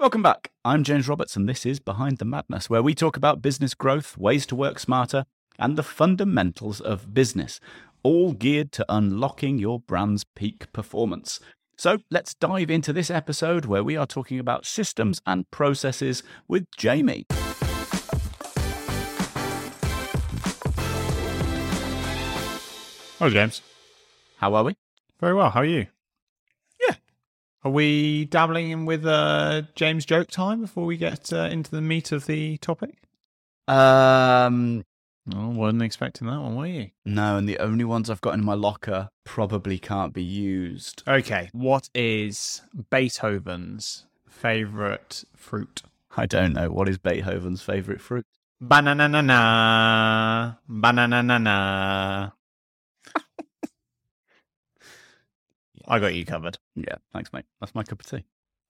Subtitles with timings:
[0.00, 0.52] Welcome back.
[0.64, 4.16] I'm James Roberts, and this is Behind the Madness, where we talk about business growth,
[4.16, 5.24] ways to work smarter,
[5.58, 7.58] and the fundamentals of business,
[8.04, 11.40] all geared to unlocking your brand's peak performance.
[11.76, 16.66] So let's dive into this episode where we are talking about systems and processes with
[16.76, 17.26] Jamie.
[23.18, 23.62] Hello, James.
[24.36, 24.76] How are we?
[25.18, 25.50] Very well.
[25.50, 25.88] How are you?
[27.64, 31.80] Are we dabbling in with uh, James joke time before we get uh, into the
[31.80, 32.96] meat of the topic?
[33.66, 34.84] Um,
[35.34, 36.90] Oh, wasn't expecting that one, were you?
[37.04, 41.02] no, and the only ones I've got in my locker probably can't be used.
[41.06, 41.50] Okay.
[41.52, 45.82] What is Beethoven's favorite fruit?
[46.16, 46.70] I don't know.
[46.70, 48.24] What is Beethoven's favorite fruit?
[48.60, 50.54] Banana na na.
[50.66, 52.30] Banana na na.
[55.88, 56.58] I got you covered.
[56.76, 57.46] Yeah, thanks, mate.
[57.60, 58.24] That's my cup of tea.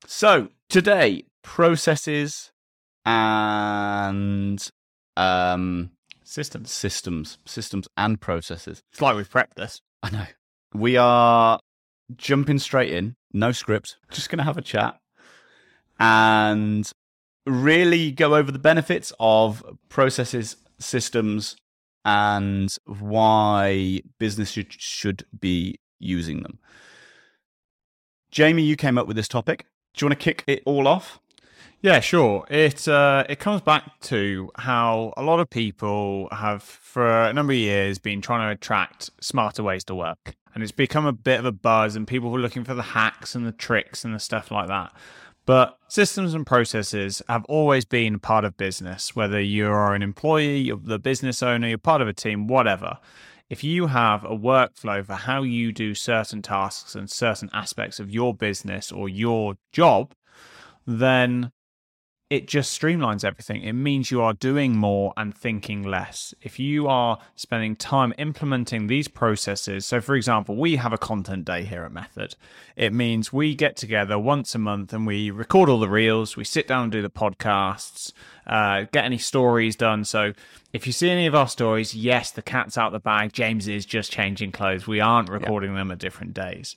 [0.06, 2.52] So today, processes
[3.04, 4.66] and
[5.16, 5.90] um,
[6.22, 6.70] Systems.
[6.70, 8.82] systems, systems and processes.
[8.92, 9.80] It's like we've prepped this.
[10.02, 10.26] I know.
[10.74, 11.58] We are
[12.16, 14.98] jumping straight in, no script, just going to have a chat
[15.98, 16.90] and
[17.46, 21.56] really go over the benefits of processes, systems,
[22.04, 26.58] and why business should, should be using them.
[28.30, 29.66] Jamie, you came up with this topic.
[29.94, 31.20] Do you want to kick it all off?
[31.80, 32.44] Yeah, sure.
[32.50, 37.52] It uh, it comes back to how a lot of people have, for a number
[37.52, 41.38] of years, been trying to attract smarter ways to work, and it's become a bit
[41.38, 44.18] of a buzz, and people are looking for the hacks and the tricks and the
[44.18, 44.92] stuff like that.
[45.46, 50.58] But systems and processes have always been part of business, whether you are an employee,
[50.58, 52.98] you're the business owner, you're part of a team, whatever.
[53.50, 58.10] If you have a workflow for how you do certain tasks and certain aspects of
[58.10, 60.12] your business or your job,
[60.86, 61.52] then
[62.30, 63.62] it just streamlines everything.
[63.62, 66.34] It means you are doing more and thinking less.
[66.42, 71.46] If you are spending time implementing these processes, so for example, we have a content
[71.46, 72.36] day here at Method.
[72.76, 76.44] It means we get together once a month and we record all the reels, we
[76.44, 78.12] sit down and do the podcasts,
[78.46, 80.04] uh, get any stories done.
[80.04, 80.34] So
[80.74, 83.32] if you see any of our stories, yes, the cat's out the bag.
[83.32, 84.86] James is just changing clothes.
[84.86, 86.76] We aren't recording them at different days.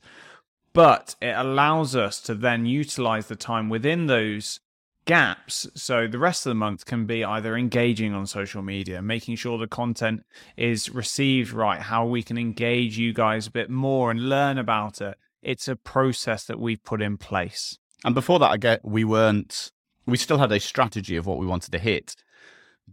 [0.72, 4.62] But it allows us to then utilize the time within those
[5.06, 9.36] gaps so the rest of the month can be either engaging on social media making
[9.36, 10.24] sure the content
[10.56, 15.02] is received right how we can engage you guys a bit more and learn about
[15.02, 19.04] it it's a process that we've put in place And before that, I get we
[19.04, 19.72] weren't.
[20.08, 22.16] We still had a strategy of what we wanted to hit,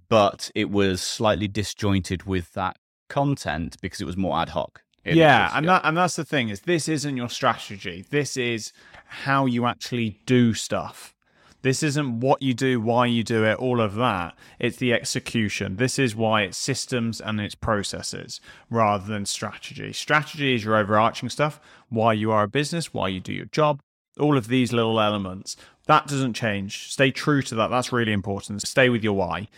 [0.09, 2.77] but it was slightly disjointed with that
[3.09, 4.83] content because it was more ad hoc.
[5.05, 8.73] Yeah and that and that's the thing is this isn't your strategy this is
[9.07, 11.15] how you actually do stuff
[11.63, 14.35] this isn't what you do why you do it all of that.
[14.59, 15.77] It's the execution.
[15.77, 19.93] This is why it's systems and it's processes rather than strategy.
[19.93, 23.81] Strategy is your overarching stuff why you are a business why you do your job
[24.19, 25.57] all of these little elements.
[25.87, 26.93] That doesn't change.
[26.93, 27.69] Stay true to that.
[27.69, 28.67] That's really important.
[28.67, 29.49] Stay with your why.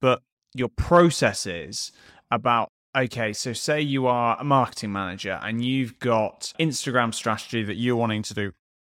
[0.00, 0.22] But
[0.54, 1.92] your processes
[2.30, 7.76] about okay, so say you are a marketing manager and you've got Instagram strategy that
[7.76, 8.52] you're wanting to do.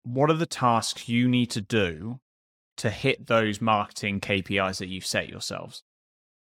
[0.05, 2.21] What are the tasks you need to do
[2.79, 5.83] to hit those marketing KPIs that you've set yourselves?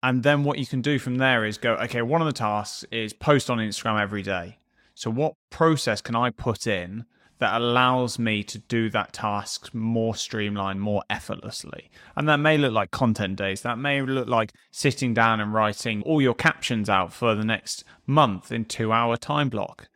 [0.03, 2.85] And then what you can do from there is go, okay, one of the tasks
[2.91, 4.59] is post on Instagram every day.
[4.95, 7.05] So what process can I put in
[7.39, 11.91] that allows me to do that task more streamlined, more effortlessly.
[12.17, 13.63] And that may look like content days.
[13.63, 17.85] That may look like sitting down and writing all your captions out for the next
[18.07, 19.89] month in two hour time block.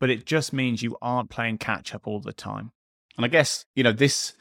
[0.00, 2.72] But it just means you aren't playing catch up all the time.
[3.16, 4.34] And I guess, you know, this,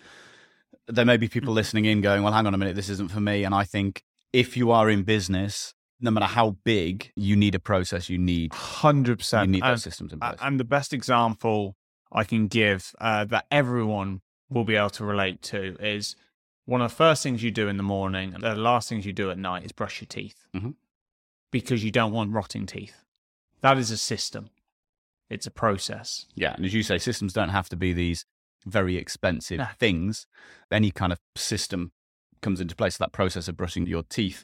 [0.88, 3.20] there may be people listening in going, well, hang on a minute, this isn't for
[3.22, 3.44] me.
[3.44, 4.04] And I think
[4.34, 8.52] if you are in business, no matter how big, you need a process, you need,
[8.52, 9.42] 100%.
[9.46, 10.38] you need And- systems in place.
[10.42, 11.76] And the best example
[12.12, 16.16] I can give uh, that everyone will be able to relate to is
[16.66, 19.14] one of the first things you do in the morning and the last things you
[19.14, 20.76] do at night is brush your teeth Mhm.
[21.52, 23.04] because you don't want rotting teeth.
[23.62, 24.50] That is a system,
[25.30, 26.26] it's a process.
[26.36, 28.26] Yeah, and as you say, systems don't have to be these
[28.66, 29.68] very expensive No.
[29.80, 30.28] things.
[30.72, 31.92] Any kind of system
[32.42, 32.98] comes into place.
[32.98, 34.44] So That process of brushing your teeth,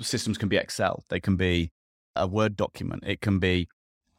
[0.00, 1.04] systems can be Excel.
[1.08, 1.70] They can be
[2.14, 3.04] a Word document.
[3.06, 3.68] It can be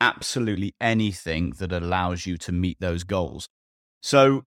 [0.01, 3.47] absolutely anything that allows you to meet those goals.
[4.01, 4.43] So,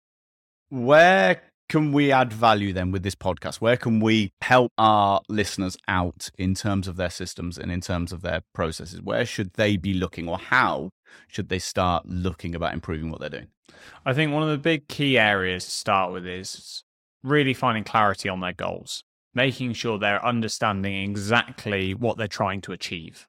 [0.68, 3.56] where can we add value then with this podcast?
[3.56, 8.12] Where can we help our listeners out in terms of their systems and in terms
[8.12, 9.00] of their processes?
[9.00, 10.90] Where should they be looking, or how
[11.28, 13.48] should they start looking about improving what they're doing?
[14.04, 16.84] I think one of the big key areas to start with is
[17.22, 19.04] really finding clarity on their goals,
[19.34, 23.26] making sure they're understanding exactly what they're trying to achieve.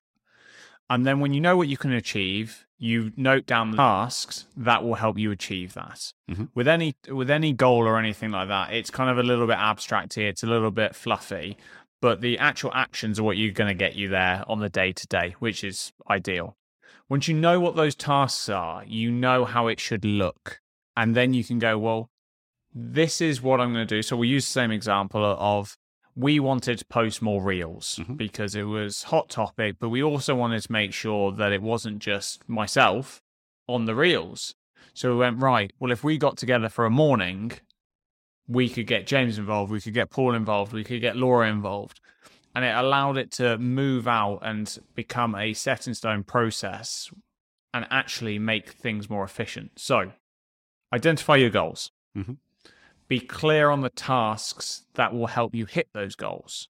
[0.90, 4.84] And then when you know what you can achieve, you note down the tasks that
[4.84, 6.14] will help you achieve that.
[6.30, 6.46] Mm-hmm.
[6.54, 9.58] With any with any goal or anything like that, it's kind of a little bit
[9.58, 10.30] abstract here.
[10.30, 11.58] It's a little bit fluffy,
[12.02, 14.94] but the actual actions are what you're going to get you there on the day
[14.94, 16.56] to day, which is ideal.
[17.10, 20.60] Once you know what those tasks are, you know how it should look.
[20.96, 22.10] And then you can go, well,
[22.74, 24.02] this is what I'm going to do.
[24.02, 25.78] So we'll use the same example of
[26.16, 28.18] we wanted to post more reels Mhm.
[28.18, 32.00] because it was hot topic, but we also wanted to make sure that it wasn't
[32.00, 33.22] just myself
[33.68, 34.56] on the reels.
[34.94, 37.52] So we went, right, well, if we got together for a morning,
[38.48, 42.00] we could get James involved, we could get Paul involved, we could get Laura involved.
[42.58, 47.12] And it allowed it to move out and become a set in stone process
[47.72, 49.74] and actually make things more efficient.
[49.76, 50.14] So
[50.92, 51.92] identify your goals.
[52.16, 52.40] Mhm.
[53.08, 56.68] Be clear on the tasks that will help you hit those goals.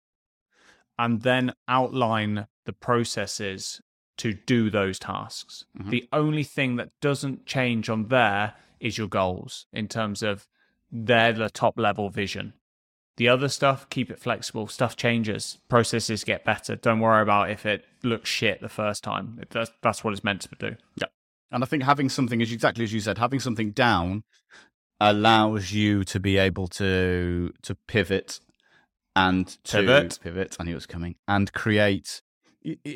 [0.98, 3.80] And then outline the processes
[4.18, 5.66] to do those tasks.
[5.78, 5.92] Mhm.
[5.92, 10.48] The only thing that doesn't change on there is your goals in terms of
[10.92, 12.54] they're the top level vision.
[13.18, 14.68] The other stuff, keep it flexible.
[14.68, 16.76] Stuff changes, processes get better.
[16.76, 19.42] Don't worry about if it looks shit the first time.
[19.50, 20.76] That's, that's what it's meant to do.
[20.98, 21.08] Yeah.
[21.52, 24.24] And I think having something is exactly as you said, having something down
[25.00, 28.40] allows you to be able to to pivot
[29.16, 30.20] and to Pivot.
[30.22, 30.58] pivot.
[30.60, 32.22] I knew it was coming and create.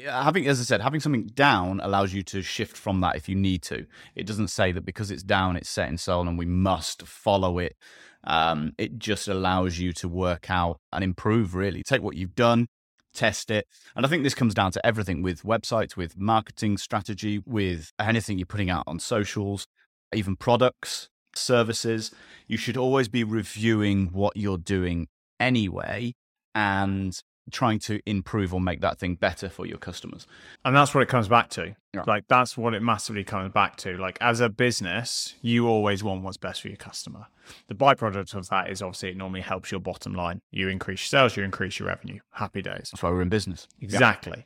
[0.06, 3.36] Having, as I said, having something down allows you to shift from that if you
[3.36, 3.86] need to.
[4.16, 7.60] It doesn't say that because it's down, it's set in stone, and we must follow
[7.60, 7.76] it.
[8.24, 11.56] Um, it just allows you to work out and improve.
[11.56, 12.68] Really, take what you've done,
[13.14, 13.68] test it.
[13.96, 18.38] And I think this comes down to everything with websites, with marketing strategy, with anything
[18.38, 19.68] you're putting out on socials,
[20.14, 22.12] even products, services.
[22.48, 25.08] You should always be reviewing what you're doing
[25.40, 26.14] anyway
[26.56, 27.18] and
[27.52, 30.28] trying to improve or make that thing better for your customers.
[30.64, 31.76] And that's what it comes back to.
[31.94, 32.04] Yeah.
[32.06, 33.98] Like that's what it massively comes back to.
[33.98, 37.28] Like as a business, you always want what's best for your customer.
[37.68, 40.42] The byproduct of that is obviously it normally helps your bottom line.
[40.52, 42.20] You increase your sales, you increase your revenue.
[42.32, 42.90] Happy days.
[42.92, 43.68] That's why we're in business.
[43.82, 44.46] Exactly.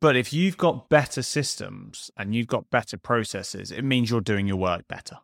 [0.00, 4.48] But if you've got better systems and you've got better processes, it means you're doing
[4.48, 5.18] your work better.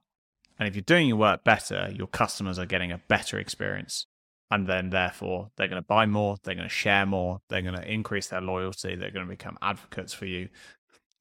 [0.56, 4.06] And if you're doing your work better, your customers are getting a better experience.
[4.50, 7.74] And then, therefore, they're going to buy more, they're going to share more, they're going
[7.74, 10.48] to increase their loyalty, they're going to become advocates for you.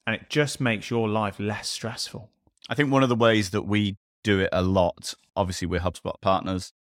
[0.06, 2.30] And it just makes your life less stressful.
[2.70, 6.16] I think one of the ways that we do it a lot, obviously, we're HubSpot
[6.22, 6.72] partners,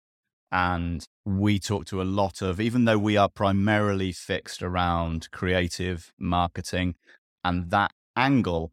[0.51, 6.13] and we talk to a lot of, even though we are primarily fixed around creative
[6.17, 6.95] marketing
[7.43, 8.71] and that angle,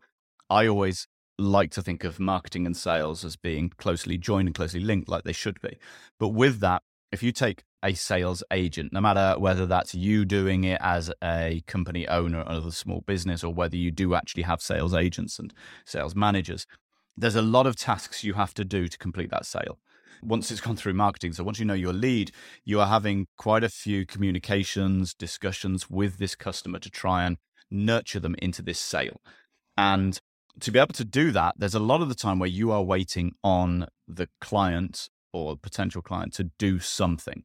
[0.48, 4.78] I always like to think of marketing and sales as being closely joined and closely
[4.80, 5.78] linked, like they should be.
[6.20, 6.82] But with that,
[7.14, 11.62] if you take a sales agent, no matter whether that's you doing it as a
[11.66, 15.54] company owner or a small business, or whether you do actually have sales agents and
[15.86, 16.66] sales managers,
[17.16, 19.78] there's a lot of tasks you have to do to complete that sale.
[20.22, 22.32] Once it's gone through marketing, so once you know your lead,
[22.64, 27.36] you are having quite a few communications, discussions with this customer to try and
[27.70, 29.20] nurture them into this sale.
[29.76, 30.18] And
[30.60, 32.82] to be able to do that, there's a lot of the time where you are
[32.82, 37.44] waiting on the client or potential client to do something.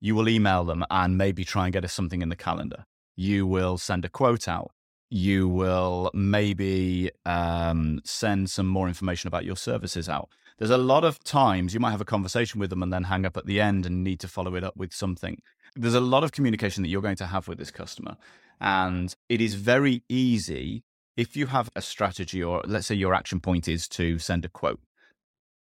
[0.00, 2.84] You will email them and maybe try and get us something in the calendar.
[3.16, 4.70] You will send a quote out.
[5.10, 10.28] You will maybe um, send some more information about your services out.
[10.58, 13.26] There's a lot of times you might have a conversation with them and then hang
[13.26, 15.40] up at the end and need to follow it up with something.
[15.74, 18.16] There's a lot of communication that you're going to have with this customer.
[18.60, 20.84] And it is very easy
[21.16, 24.48] if you have a strategy, or let's say your action point is to send a
[24.48, 24.80] quote,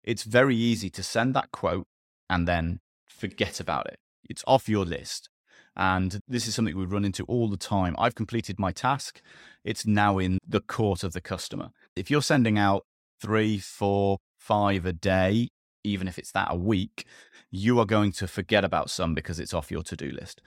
[0.04, 1.86] it's very easy to send that quote
[2.30, 3.98] and then forget about it.
[4.30, 5.30] It's off your list.
[5.76, 7.96] And this is something we run into all the time.
[7.98, 9.22] I've completed my task.
[9.64, 11.70] It's now in the court of the customer.
[11.96, 12.86] If you're sending out
[13.20, 15.50] three, four, five a day,
[15.84, 17.06] even if it's that a week,
[17.50, 20.42] you are going to forget about some because it's off your to do list.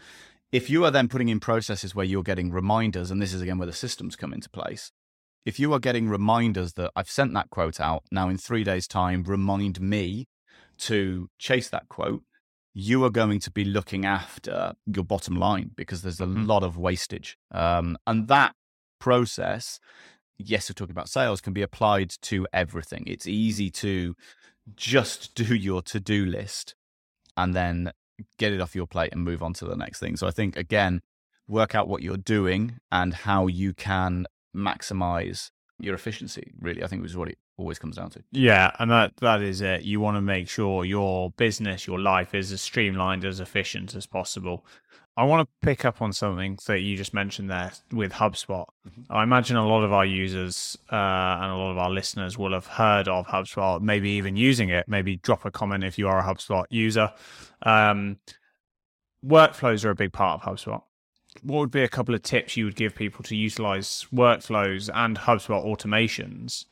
[0.53, 3.59] If you are then putting in processes where you're getting reminders, and this is again
[3.59, 4.93] where the systems come into place,
[5.47, 8.89] if you are getting reminders that I've sent that quote out, now in three days'
[8.89, 10.27] time, remind me
[10.79, 12.23] to chase that quote,
[12.75, 16.47] you are going to be looking after your bottom line because there's a Mhm.
[16.47, 17.39] lot of wastage.
[17.53, 18.55] Um, and that
[18.99, 19.79] process,
[20.37, 23.05] yes, we're talking about sales, can be applied to everything.
[23.07, 24.15] It's easy to
[24.75, 26.75] just do your to do list
[27.37, 27.93] and then
[28.39, 30.17] get it off your plate and move on to the next thing.
[30.17, 31.01] So I think, again,
[31.49, 34.27] work out what you're doing and how you can
[34.57, 38.23] maximize your efficiency, really, I think was what it always comes down to.
[38.33, 39.83] Yeah, and that that is it.
[39.83, 44.07] You want to make sure your business, your life is as streamlined, as efficient as
[44.07, 44.65] possible.
[45.19, 48.67] I want to pick up on something that you just mentioned there with HubSpot.
[48.87, 49.11] Mm-hmm.
[49.11, 52.53] I imagine a lot of our users uh, and a lot of our listeners will
[52.53, 54.87] have heard of HubSpot, maybe even using it.
[54.89, 57.13] Maybe drop a comment if you are a HubSpot user.
[57.63, 58.19] Um,
[59.25, 60.83] workflows are a big part of HubSpot.
[61.43, 65.19] What would be a couple of tips you would give people to utilize workflows and
[65.19, 66.65] HubSpot automations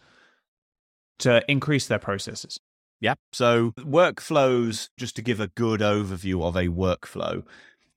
[1.18, 2.59] to increase their processes?
[3.00, 3.14] Yeah.
[3.33, 7.44] So, workflows, just to give a good overview of a workflow,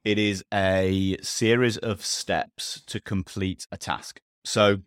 [0.08, 4.22] it is a series of steps to complete a task.
[4.46, 4.78] So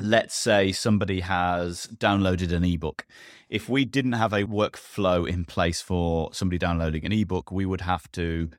[0.00, 3.04] let's say somebody has downloaded an ebook.
[3.48, 7.80] If we didn't have a workflow in place for somebody downloading an ebook, we would
[7.80, 8.50] have to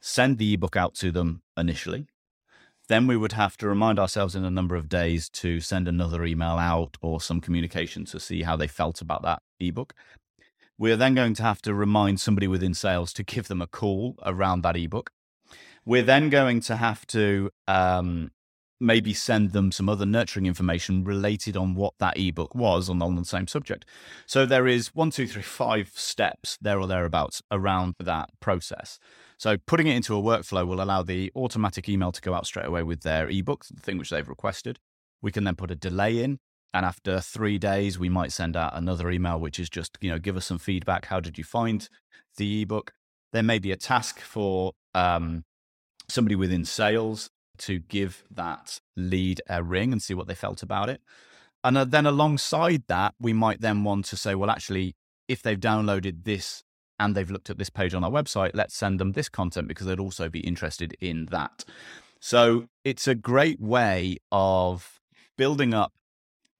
[0.00, 2.06] send the ebook out to them initially.
[2.88, 6.24] Then we would have to remind ourselves in a number of days to send another
[6.24, 9.94] email out or some communication to see how they felt about that ebook.
[10.78, 14.16] We're then going to have to remind somebody within sales to give them a call
[14.24, 15.10] around that ebook.
[15.84, 18.30] We're then going to have to um,
[18.80, 23.16] maybe send them some other nurturing information related on what that ebook was on, on
[23.16, 23.84] the same subject.
[24.26, 28.98] So there is one, two, three, five steps there or thereabouts around that process.
[29.38, 32.66] So putting it into a workflow will allow the automatic email to go out straight
[32.66, 34.78] away with their ebook, the thing which they've requested.
[35.22, 36.38] We can then put a delay in.
[36.74, 40.18] And after three days, we might send out another email, which is just, you know,
[40.18, 41.06] give us some feedback.
[41.06, 41.88] How did you find
[42.36, 42.92] the ebook?
[43.32, 45.44] There may be a task for um,
[46.08, 50.88] somebody within sales to give that lead a ring and see what they felt about
[50.88, 51.00] it.
[51.64, 54.94] And uh, then alongside that, we might then want to say, well, actually,
[55.26, 56.64] if they've downloaded this
[56.98, 59.86] and they've looked at this page on our website, let's send them this content because
[59.86, 61.64] they'd also be interested in that.
[62.20, 65.00] So it's a great way of
[65.36, 65.92] building up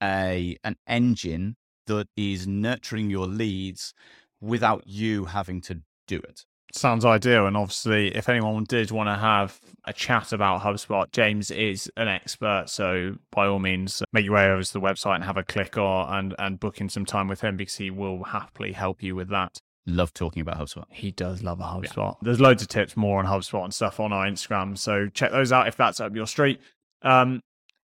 [0.02, 3.92] a an engine that is nurturing your leads
[4.40, 6.44] without you having to do it.
[6.72, 7.46] Sounds ideal.
[7.46, 12.08] And obviously, if anyone did want to have a chat about HubSpot, James is an
[12.08, 12.64] expert.
[12.68, 15.78] So by all means, make your way over to the website and have a click
[15.78, 19.16] or and, and book in some time with him because he will happily help you
[19.16, 19.60] with that.
[19.88, 20.84] Love talking about HubSpot.
[20.90, 22.12] He does love a HubSpot.
[22.12, 22.18] Yeah.
[22.20, 24.76] There's loads of tips more on HubSpot and stuff on our Instagram.
[24.76, 26.60] So check those out if that's up your street.
[27.02, 27.40] Um,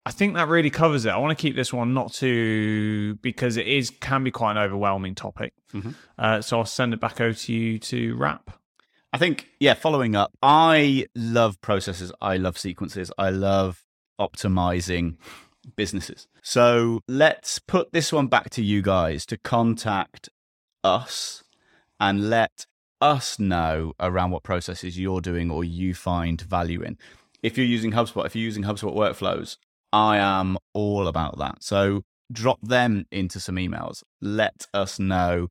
[0.05, 1.11] I think that really covers it.
[1.11, 4.57] I want to keep this one not too because it is can be quite an
[4.57, 5.53] overwhelming topic.
[5.73, 5.91] Mm-hmm.
[6.19, 8.59] Uh, so I'll send it back over to you to wrap.
[9.13, 12.11] I think, yeah, following up, I love processes.
[12.19, 13.11] I love sequences.
[13.17, 13.85] I love
[14.19, 15.15] optimizing
[15.77, 16.27] businesses.
[16.41, 20.27] So let's put this one back to you guys to contact
[20.83, 21.43] us
[22.03, 22.67] and let
[22.99, 26.97] us know around what processes you're doing or you find value in.
[27.41, 29.55] If you're using HubSpot, if you're using HubSpot workflows,
[29.93, 31.63] I am all about that.
[31.63, 34.03] So drop them into some emails.
[34.21, 35.47] Let us know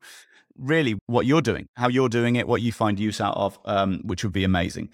[0.59, 4.03] really what you're doing, how you're doing it, what you find use out of, um,
[4.05, 4.91] which would be amazing.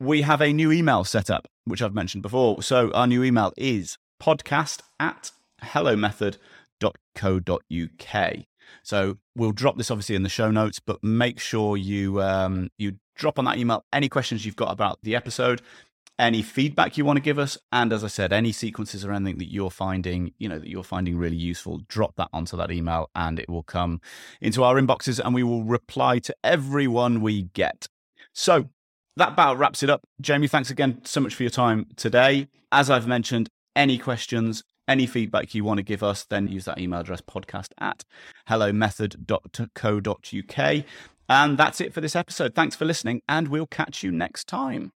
[0.00, 2.62] We have a new email set up, which I've mentioned before.
[2.62, 5.30] So our new email is podcast at
[5.62, 8.46] hellomethod.co.uk.
[8.82, 12.96] So we'll drop this obviously in the show notes, but make sure you um, you
[13.14, 15.62] drop on that email any questions you've got about the episode
[16.18, 19.38] any feedback you want to give us and as i said any sequences or anything
[19.38, 23.10] that you're finding you know that you're finding really useful drop that onto that email
[23.14, 24.00] and it will come
[24.40, 27.88] into our inboxes and we will reply to everyone we get.
[28.32, 28.70] So
[29.16, 30.02] that about wraps it up.
[30.20, 32.48] Jamie thanks again so much for your time today.
[32.72, 36.78] As i've mentioned any questions any feedback you want to give us then use that
[36.78, 38.04] email address podcast at
[38.48, 40.84] hellomethod.co.uk
[41.28, 42.54] and that's it for this episode.
[42.54, 44.92] Thanks for listening and we'll catch you next time